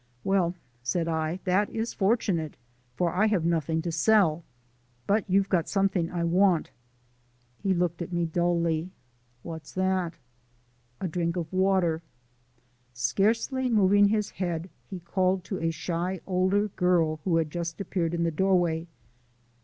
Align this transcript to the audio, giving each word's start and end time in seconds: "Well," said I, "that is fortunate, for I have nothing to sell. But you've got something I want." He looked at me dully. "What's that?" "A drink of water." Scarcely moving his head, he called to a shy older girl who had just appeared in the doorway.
"Well," 0.23 0.55
said 0.81 1.07
I, 1.07 1.39
"that 1.43 1.69
is 1.69 1.93
fortunate, 1.93 2.57
for 2.95 3.11
I 3.13 3.27
have 3.27 3.45
nothing 3.45 3.83
to 3.83 3.91
sell. 3.91 4.43
But 5.05 5.29
you've 5.29 5.47
got 5.47 5.69
something 5.69 6.09
I 6.09 6.23
want." 6.23 6.71
He 7.61 7.75
looked 7.75 8.01
at 8.01 8.11
me 8.11 8.25
dully. 8.25 8.89
"What's 9.43 9.71
that?" 9.73 10.15
"A 10.99 11.07
drink 11.07 11.35
of 11.37 11.53
water." 11.53 12.01
Scarcely 12.95 13.69
moving 13.69 14.07
his 14.07 14.31
head, 14.31 14.71
he 14.89 15.01
called 15.01 15.43
to 15.43 15.59
a 15.61 15.69
shy 15.69 16.19
older 16.25 16.69
girl 16.69 17.17
who 17.23 17.35
had 17.37 17.51
just 17.51 17.79
appeared 17.79 18.15
in 18.15 18.23
the 18.23 18.31
doorway. 18.31 18.87